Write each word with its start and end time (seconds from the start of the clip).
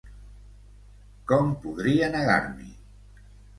¿Com 1.33 1.53
podria 1.67 2.11
negar-m'hi? 2.17 2.69